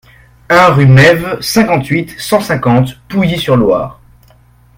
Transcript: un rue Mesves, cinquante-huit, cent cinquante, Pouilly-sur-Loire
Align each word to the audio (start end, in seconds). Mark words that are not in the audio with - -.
un 0.49 0.69
rue 0.71 0.87
Mesves, 0.87 1.39
cinquante-huit, 1.41 2.19
cent 2.19 2.39
cinquante, 2.41 2.95
Pouilly-sur-Loire 3.07 4.01